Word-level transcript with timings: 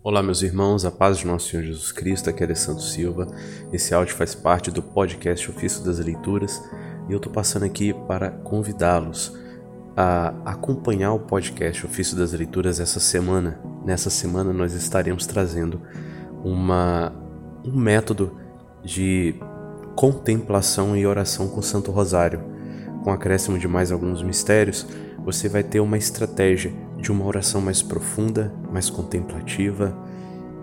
Olá, 0.00 0.22
meus 0.22 0.42
irmãos, 0.42 0.84
a 0.84 0.92
paz 0.92 1.18
de 1.18 1.26
nosso 1.26 1.50
Senhor 1.50 1.64
Jesus 1.64 1.90
Cristo, 1.90 2.30
aqui 2.30 2.44
é 2.44 2.46
Alessandro 2.46 2.80
Silva. 2.80 3.26
Esse 3.72 3.92
áudio 3.92 4.14
faz 4.14 4.32
parte 4.32 4.70
do 4.70 4.80
podcast 4.80 5.50
Ofício 5.50 5.84
das 5.84 5.98
Leituras 5.98 6.62
e 7.08 7.12
eu 7.12 7.16
estou 7.16 7.32
passando 7.32 7.64
aqui 7.64 7.92
para 8.06 8.30
convidá-los 8.30 9.36
a 9.96 10.32
acompanhar 10.44 11.12
o 11.14 11.18
podcast 11.18 11.84
Ofício 11.84 12.16
das 12.16 12.32
Leituras 12.32 12.78
essa 12.78 13.00
semana. 13.00 13.60
Nessa 13.84 14.08
semana, 14.08 14.52
nós 14.52 14.72
estaremos 14.72 15.26
trazendo 15.26 15.82
uma, 16.44 17.12
um 17.64 17.76
método 17.76 18.38
de 18.84 19.34
contemplação 19.96 20.96
e 20.96 21.04
oração 21.08 21.48
com 21.48 21.58
o 21.58 21.62
Santo 21.62 21.90
Rosário. 21.90 22.40
Com 23.02 23.10
acréscimo 23.10 23.58
de 23.58 23.66
mais 23.66 23.90
alguns 23.90 24.22
mistérios, 24.22 24.86
você 25.24 25.48
vai 25.48 25.64
ter 25.64 25.80
uma 25.80 25.98
estratégia 25.98 26.72
de 26.98 27.12
uma 27.12 27.24
oração 27.24 27.60
mais 27.60 27.80
profunda, 27.80 28.52
mais 28.70 28.90
contemplativa, 28.90 29.96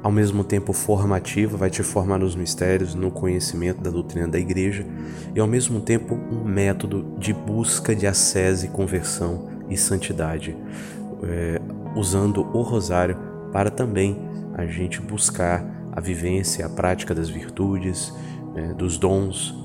ao 0.03 0.11
mesmo 0.11 0.43
tempo 0.43 0.71
formativa, 0.71 1.57
vai 1.57 1.69
te 1.69 1.81
formar 1.81 2.19
nos 2.19 2.35
mistérios, 2.35 2.93
no 2.93 3.09
conhecimento 3.09 3.81
da 3.81 3.89
doutrina 3.89 4.27
da 4.27 4.37
igreja, 4.37 4.85
e 5.33 5.39
ao 5.39 5.47
mesmo 5.47 5.81
tempo 5.81 6.13
um 6.13 6.43
método 6.43 7.15
de 7.17 7.33
busca 7.33 7.95
de 7.95 8.05
ascese, 8.05 8.67
conversão 8.67 9.49
e 9.67 9.75
santidade, 9.75 10.55
é, 11.23 11.59
usando 11.95 12.41
o 12.55 12.61
rosário 12.61 13.17
para 13.51 13.71
também 13.71 14.15
a 14.53 14.67
gente 14.67 15.01
buscar 15.01 15.65
a 15.91 15.99
vivência, 15.99 16.65
a 16.65 16.69
prática 16.69 17.15
das 17.15 17.29
virtudes, 17.29 18.13
né, 18.53 18.75
dos 18.77 18.97
dons, 18.99 19.55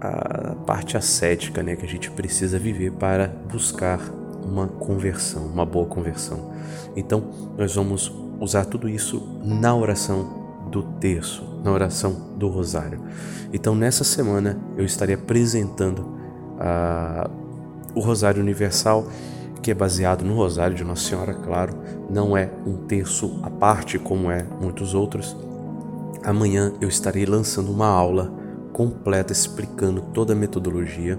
a 0.00 0.54
parte 0.66 0.98
ascética 0.98 1.62
né, 1.62 1.76
que 1.76 1.86
a 1.86 1.88
gente 1.88 2.10
precisa 2.10 2.58
viver 2.58 2.92
para 2.92 3.28
buscar 3.50 4.00
uma 4.44 4.66
conversão, 4.66 5.46
uma 5.46 5.64
boa 5.64 5.86
conversão. 5.86 6.50
Então, 6.96 7.24
nós 7.56 7.74
vamos 7.74 8.12
usar 8.40 8.64
tudo 8.64 8.88
isso 8.88 9.22
na 9.42 9.74
oração 9.74 10.44
do 10.70 10.82
terço, 10.82 11.42
na 11.62 11.70
oração 11.70 12.34
do 12.36 12.48
rosário. 12.48 13.00
Então, 13.52 13.74
nessa 13.74 14.04
semana, 14.04 14.58
eu 14.76 14.84
estarei 14.84 15.14
apresentando 15.14 16.00
uh, 16.00 17.30
o 17.94 18.00
Rosário 18.00 18.42
Universal, 18.42 19.06
que 19.62 19.70
é 19.70 19.74
baseado 19.74 20.24
no 20.24 20.34
Rosário 20.34 20.76
de 20.76 20.84
Nossa 20.84 21.08
Senhora, 21.08 21.32
claro, 21.32 21.74
não 22.10 22.36
é 22.36 22.50
um 22.66 22.76
terço 22.86 23.38
à 23.42 23.50
parte 23.50 23.98
como 23.98 24.30
é 24.30 24.44
muitos 24.60 24.94
outros. 24.94 25.36
Amanhã 26.22 26.72
eu 26.80 26.88
estarei 26.88 27.24
lançando 27.24 27.70
uma 27.70 27.86
aula 27.86 28.32
completa 28.72 29.32
explicando 29.32 30.02
toda 30.12 30.32
a 30.32 30.36
metodologia 30.36 31.18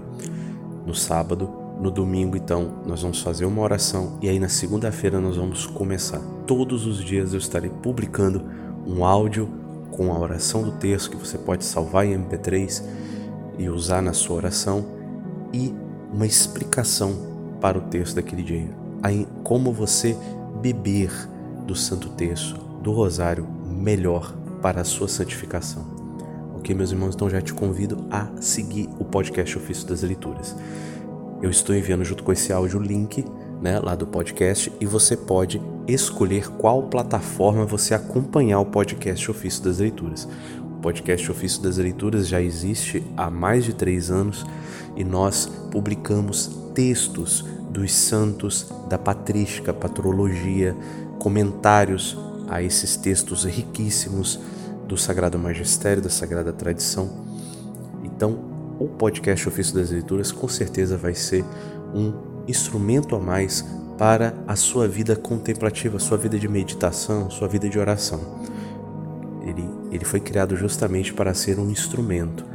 no 0.85 0.93
sábado 0.93 1.64
no 1.79 1.91
domingo, 1.91 2.37
então, 2.37 2.81
nós 2.85 3.01
vamos 3.01 3.21
fazer 3.21 3.45
uma 3.45 3.61
oração 3.61 4.17
e 4.21 4.29
aí 4.29 4.39
na 4.39 4.47
segunda-feira 4.47 5.19
nós 5.19 5.35
vamos 5.37 5.65
começar. 5.65 6.19
Todos 6.47 6.85
os 6.85 7.03
dias 7.03 7.33
eu 7.33 7.39
estarei 7.39 7.69
publicando 7.69 8.43
um 8.87 9.03
áudio 9.03 9.49
com 9.91 10.13
a 10.13 10.19
oração 10.19 10.63
do 10.63 10.71
texto 10.73 11.09
que 11.09 11.17
você 11.17 11.37
pode 11.37 11.65
salvar 11.65 12.05
em 12.05 12.17
MP3 12.17 12.83
e 13.57 13.69
usar 13.69 14.01
na 14.01 14.13
sua 14.13 14.37
oração 14.37 14.85
e 15.53 15.73
uma 16.13 16.25
explicação 16.25 17.13
para 17.59 17.77
o 17.77 17.81
texto 17.81 18.15
daquele 18.15 18.43
dia. 18.43 18.69
Aí, 19.01 19.27
como 19.43 19.71
você 19.71 20.17
beber 20.61 21.11
do 21.65 21.75
Santo 21.75 22.09
Texto, 22.09 22.59
do 22.81 22.91
Rosário, 22.91 23.47
melhor 23.65 24.35
para 24.61 24.81
a 24.81 24.85
sua 24.85 25.07
santificação. 25.07 25.85
Ok, 26.55 26.73
meus 26.73 26.91
irmãos? 26.91 27.15
Então 27.15 27.29
já 27.29 27.41
te 27.41 27.53
convido 27.53 28.05
a 28.09 28.27
seguir 28.41 28.89
o 28.99 29.05
podcast 29.05 29.57
Ofício 29.57 29.87
das 29.87 30.01
Leituras. 30.01 30.55
Eu 31.41 31.49
estou 31.49 31.75
enviando 31.75 32.03
junto 32.03 32.23
com 32.23 32.31
esse 32.31 32.51
áudio 32.53 32.79
o 32.79 32.83
link 32.83 33.25
né, 33.61 33.79
lá 33.79 33.95
do 33.95 34.07
podcast 34.07 34.71
e 34.79 34.85
você 34.85 35.17
pode 35.17 35.61
escolher 35.87 36.49
qual 36.49 36.83
plataforma 36.83 37.65
você 37.65 37.93
acompanhar 37.93 38.59
o 38.59 38.65
podcast 38.65 39.29
Ofício 39.29 39.63
das 39.63 39.79
Leituras. 39.79 40.27
O 40.61 40.81
podcast 40.81 41.29
Ofício 41.29 41.61
das 41.61 41.77
Leituras 41.77 42.27
já 42.27 42.41
existe 42.41 43.03
há 43.17 43.29
mais 43.29 43.65
de 43.65 43.73
três 43.73 44.09
anos 44.09 44.45
e 44.95 45.03
nós 45.03 45.45
publicamos 45.71 46.47
textos 46.73 47.43
dos 47.69 47.91
santos, 47.91 48.71
da 48.87 48.97
patrística, 48.97 49.73
patrologia, 49.73 50.75
comentários 51.19 52.17
a 52.47 52.61
esses 52.61 52.95
textos 52.95 53.43
riquíssimos 53.43 54.39
do 54.87 54.97
Sagrado 54.97 55.37
Magistério, 55.37 56.01
da 56.01 56.09
Sagrada 56.09 56.53
Tradição. 56.53 57.09
Então, 58.03 58.54
o 58.79 58.87
podcast 58.87 59.47
Ofício 59.47 59.75
das 59.75 59.89
Leituras 59.89 60.31
com 60.31 60.47
certeza 60.47 60.97
vai 60.97 61.13
ser 61.13 61.43
um 61.93 62.13
instrumento 62.47 63.15
a 63.15 63.19
mais 63.19 63.65
para 63.97 64.33
a 64.47 64.55
sua 64.55 64.87
vida 64.87 65.15
contemplativa, 65.15 65.99
sua 65.99 66.17
vida 66.17 66.37
de 66.37 66.47
meditação, 66.47 67.29
sua 67.29 67.47
vida 67.47 67.69
de 67.69 67.79
oração. 67.79 68.19
Ele, 69.41 69.67
ele 69.91 70.05
foi 70.05 70.19
criado 70.19 70.55
justamente 70.55 71.13
para 71.13 71.33
ser 71.33 71.59
um 71.59 71.69
instrumento, 71.69 72.45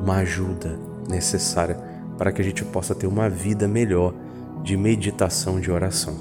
uma 0.00 0.16
ajuda 0.16 0.78
necessária 1.08 1.76
para 2.16 2.32
que 2.32 2.40
a 2.40 2.44
gente 2.44 2.64
possa 2.64 2.94
ter 2.94 3.06
uma 3.06 3.28
vida 3.28 3.68
melhor 3.68 4.14
de 4.62 4.76
meditação, 4.76 5.60
de 5.60 5.70
oração. 5.70 6.16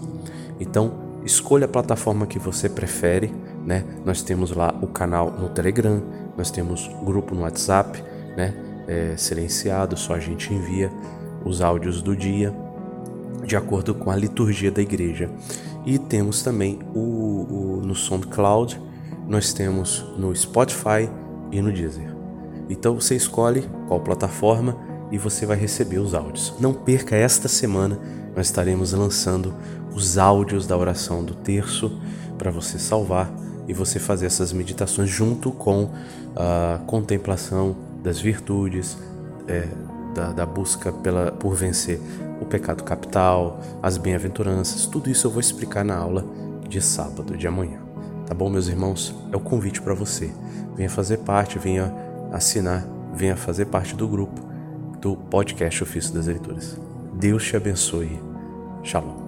Então, 0.59 1.21
escolha 1.23 1.65
a 1.65 1.69
plataforma 1.69 2.27
que 2.27 2.37
você 2.37 2.67
prefere, 2.67 3.33
né? 3.65 3.83
Nós 4.03 4.21
temos 4.21 4.51
lá 4.51 4.77
o 4.81 4.87
canal 4.87 5.31
no 5.31 5.49
Telegram, 5.49 6.03
nós 6.37 6.51
temos 6.51 6.89
grupo 7.03 7.33
no 7.33 7.41
WhatsApp, 7.41 8.03
né? 8.35 8.53
É, 8.87 9.15
silenciado, 9.17 9.97
só 9.97 10.13
a 10.13 10.19
gente 10.19 10.53
envia 10.53 10.91
os 11.43 11.61
áudios 11.61 12.01
do 12.01 12.15
dia 12.15 12.53
de 13.45 13.55
acordo 13.55 13.93
com 13.93 14.09
a 14.09 14.15
liturgia 14.15 14.71
da 14.71 14.81
igreja. 14.81 15.29
E 15.85 15.99
temos 15.99 16.41
também 16.41 16.79
o, 16.93 16.99
o 16.99 17.81
no 17.85 17.93
SoundCloud, 17.93 18.81
nós 19.27 19.53
temos 19.53 20.05
no 20.17 20.35
Spotify 20.35 21.09
e 21.51 21.61
no 21.61 21.71
Deezer. 21.71 22.15
Então 22.69 22.95
você 22.95 23.15
escolhe 23.15 23.69
qual 23.87 23.99
plataforma 23.99 24.75
e 25.11 25.17
você 25.17 25.45
vai 25.45 25.57
receber 25.57 25.99
os 25.99 26.13
áudios. 26.13 26.53
Não 26.59 26.73
perca 26.73 27.15
esta 27.15 27.47
semana, 27.47 27.99
nós 28.35 28.47
estaremos 28.47 28.93
lançando 28.93 29.53
os 29.93 30.17
áudios 30.17 30.65
da 30.65 30.75
oração 30.75 31.23
do 31.23 31.35
terço 31.35 31.91
para 32.37 32.51
você 32.51 32.79
salvar 32.79 33.31
e 33.67 33.73
você 33.73 33.99
fazer 33.99 34.25
essas 34.25 34.51
meditações 34.51 35.09
junto 35.09 35.51
com 35.51 35.89
a 36.35 36.79
contemplação 36.85 37.75
das 38.05 38.19
virtudes, 38.21 38.95
é, 39.47 39.67
da, 40.13 40.31
da, 40.31 40.45
busca 40.45 40.91
pela, 40.91 41.31
por 41.31 41.55
vencer 41.55 41.99
o 42.39 42.45
pecado 42.45 42.83
capital, 42.83 43.59
as 43.81 43.97
bem-aventuranças, 43.97 44.85
tudo 44.85 45.09
isso 45.09 45.25
eu 45.25 45.31
vou 45.31 45.39
explicar 45.39 45.83
na 45.83 45.97
aula 45.97 46.23
de 46.69 46.79
sábado 46.79 47.35
de 47.35 47.47
amanhã. 47.47 47.79
Tá 48.27 48.33
bom, 48.33 48.49
meus 48.49 48.67
irmãos? 48.67 49.13
É 49.31 49.35
o 49.35 49.39
convite 49.39 49.81
para 49.81 49.93
você. 49.93 50.31
Venha 50.75 50.89
fazer 50.89 51.17
parte, 51.17 51.57
venha 51.57 51.93
assinar, 52.31 52.87
venha 53.13 53.35
fazer 53.35 53.65
parte 53.65 53.95
do 53.95 54.07
grupo 54.07 54.39
do 55.01 55.15
podcast 55.15 55.83
Ofício 55.83 56.13
das 56.13 56.27
Leituras. 56.27 56.79
Deus 57.13 57.43
te 57.43 57.57
abençoe. 57.57 58.19
Shalom. 58.83 59.24